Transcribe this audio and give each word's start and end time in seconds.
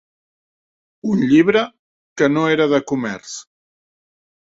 Un 1.09 1.21
llibre 1.33 1.63
que 2.17 2.33
no 2.35 2.49
era 2.57 2.71
de 2.75 2.83
comerç 2.93 3.39